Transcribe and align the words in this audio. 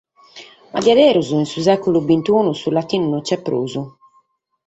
Ma 0.71 0.79
a 0.79 0.83
beru, 0.97 1.21
in 1.39 1.45
su 1.51 1.59
sèculu 1.67 1.99
bintunu, 2.07 2.51
su 2.55 2.67
latinu 2.71 3.05
non 3.09 3.21
b’est 3.27 3.41
prus? 3.45 3.73